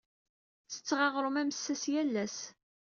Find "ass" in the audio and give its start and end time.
2.23-2.37